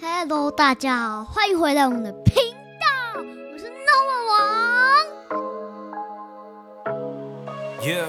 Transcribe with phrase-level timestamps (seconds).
[0.00, 2.34] Hello，大家好，欢迎回来我们的频
[2.78, 4.38] 道，我是 Nova 王。
[7.82, 8.06] Yeah,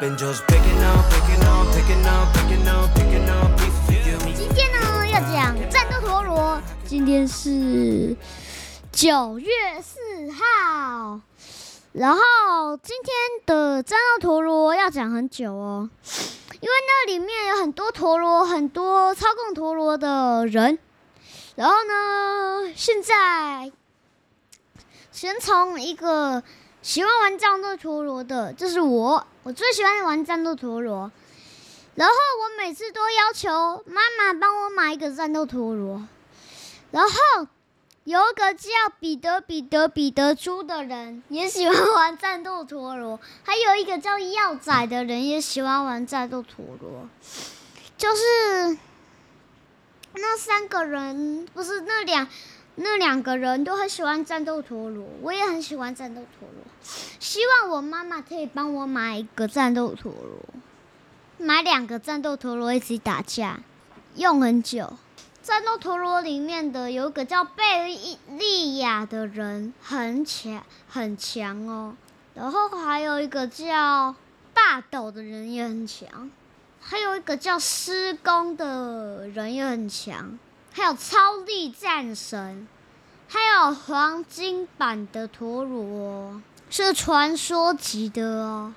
[0.00, 3.54] been just picking on, picking on, picking on, picking on, picking on.
[4.34, 8.16] 今天呢要讲战斗陀螺，今天是
[8.90, 9.48] 九月
[9.80, 10.00] 四
[10.32, 11.20] 号，
[11.92, 13.14] 然后今天
[13.46, 15.88] 的战斗陀螺要讲很久哦，
[16.60, 20.76] 因为那里面有很多陀螺，很多操控陀螺的人。
[21.56, 23.70] 然后呢，现在
[25.12, 26.42] 先从一个
[26.82, 31.12] 喜欢玩战斗陀螺的，就是我，我最喜欢玩战斗陀螺。
[31.94, 36.02] 然后我每次都要求妈妈帮我买一个战斗陀螺。
[36.90, 37.46] 然后
[38.02, 38.68] 有一个叫
[38.98, 47.08] 彼得彼得彼得猪的人也喜欢玩战斗陀螺，还有一个叫耀仔的人也喜欢玩战斗陀螺，
[47.96, 48.76] 就是。
[50.14, 52.26] 那三个人不是那两
[52.76, 56.64] 那两个人都很喜欢战斗陀螺，我也很喜欢战斗陀螺。
[57.18, 60.38] 希望我妈妈可以帮我买一个战斗陀螺，
[61.38, 63.60] 买两个战斗陀螺一起打架，
[64.16, 64.92] 用很久。
[65.42, 67.98] 战斗陀螺里面的有一个叫贝
[68.30, 71.94] 利亚的人很强很强哦，
[72.34, 74.14] 然后还有一个叫
[74.54, 76.30] 霸斗的人也很强。
[76.86, 80.38] 还有一个叫施工的人也很强，
[80.70, 82.68] 还有超力战神，
[83.26, 88.74] 还有黄金版的陀螺，是传说级的哦。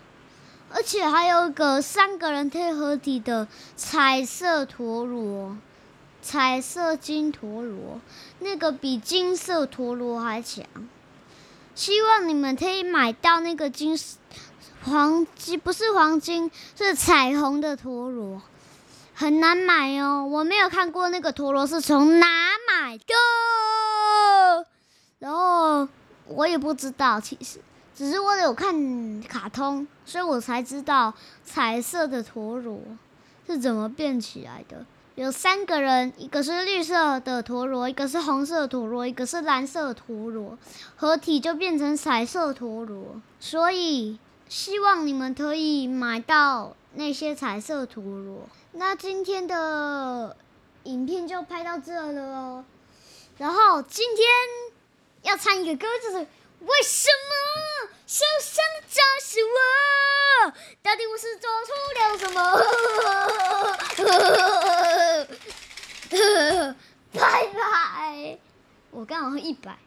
[0.73, 5.57] 而且还有一个三个人可以合体的彩色陀螺，
[6.21, 7.99] 彩色金陀螺，
[8.39, 10.65] 那个比金色陀螺还强。
[11.75, 14.17] 希望你们可以买到那个金色。
[14.87, 18.41] 黄金不是黄金，是彩虹的陀螺，
[19.13, 20.25] 很难买哦。
[20.25, 22.27] 我没有看过那个陀螺是从哪
[22.71, 23.05] 买的，
[25.19, 25.85] 然后
[26.25, 27.59] 我也不知道，其实
[27.93, 32.79] 只是我有看卡通，所以我才知道彩色的陀螺
[33.45, 34.85] 是怎么变起来的。
[35.15, 40.57] 有三个人，一个是绿色的陀螺，一个是红色的陀螺，一个是蓝色的陀螺，
[40.95, 44.17] 合体就变成彩色陀螺，所以。
[44.49, 48.47] 希望你们可以买到那些彩色陀螺。
[48.71, 50.37] 那今天的
[50.83, 52.65] 影片就拍到这了哦。
[53.37, 54.25] 然后今天
[55.23, 59.57] 要唱一个歌，就是为什么受伤的就是我？
[60.81, 62.37] 到底我是做错了什么？
[67.13, 68.39] 拜拜！
[68.91, 69.77] 我刚好一百。